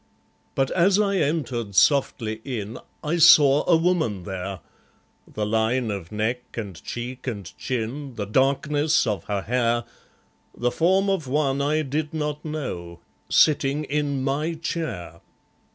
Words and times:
But 0.55 0.71
as 0.71 0.99
I 0.99 1.17
entered 1.17 1.75
softly 1.75 2.41
in 2.43 2.79
I 3.03 3.17
saw 3.17 3.63
a 3.69 3.77
woman 3.77 4.23
there, 4.23 4.61
The 5.31 5.45
line 5.45 5.91
of 5.91 6.11
neck 6.11 6.41
and 6.57 6.83
cheek 6.83 7.27
and 7.27 7.55
chin, 7.55 8.15
The 8.15 8.25
darkness 8.25 9.05
of 9.05 9.25
her 9.25 9.43
hair, 9.43 9.83
The 10.57 10.71
form 10.71 11.07
of 11.07 11.27
one 11.27 11.61
I 11.61 11.83
did 11.83 12.15
not 12.15 12.43
know 12.43 12.99
Sitting 13.29 13.83
in 13.83 14.23
my 14.23 14.55
chair. 14.55 15.21